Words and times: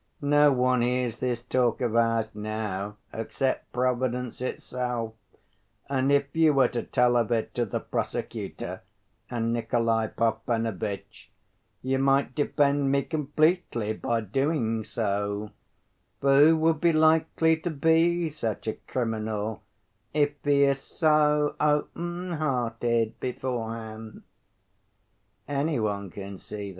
No 0.23 0.51
one 0.51 0.81
hears 0.81 1.19
this 1.19 1.43
talk 1.43 1.79
of 1.79 1.95
ours 1.95 2.33
now, 2.33 2.97
except 3.13 3.71
Providence 3.71 4.41
itself, 4.41 5.13
and 5.91 6.11
if 6.11 6.25
you 6.35 6.53
were 6.55 6.69
to 6.69 6.81
tell 6.81 7.15
of 7.15 7.31
it 7.31 7.53
to 7.53 7.65
the 7.67 7.81
prosecutor 7.81 8.81
and 9.29 9.53
Nikolay 9.53 10.07
Parfenovitch 10.07 11.29
you 11.83 11.99
might 11.99 12.33
defend 12.33 12.91
me 12.91 13.03
completely 13.03 13.93
by 13.93 14.21
doing 14.21 14.83
so, 14.83 15.51
for 16.19 16.39
who 16.39 16.57
would 16.57 16.81
be 16.81 16.91
likely 16.93 17.55
to 17.57 17.69
be 17.69 18.27
such 18.27 18.65
a 18.67 18.73
criminal, 18.87 19.61
if 20.15 20.31
he 20.43 20.63
is 20.63 20.79
so 20.79 21.55
open‐hearted 21.59 23.19
beforehand? 23.19 24.23
Any 25.47 25.79
one 25.79 26.09
can 26.09 26.39
see 26.39 26.69
that." 26.69 26.69